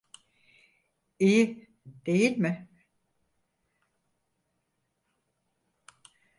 İyi, 1.19 1.67
değil 2.05 2.37
mi? 2.37 2.69